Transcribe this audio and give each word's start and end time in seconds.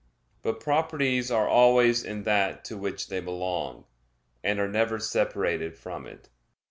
But 0.41 0.59
properties 0.59 1.29
are 1.29 1.47
always 1.47 2.03
in 2.03 2.23
that 2.23 2.65
to 2.65 2.75
which 2.75 3.07
they 3.09 3.19
belong; 3.19 3.85
and 4.43 4.59
are 4.59 4.67
never 4.67 4.97
separated 4.97 5.75
from 5.77 6.07
it. 6.07 6.27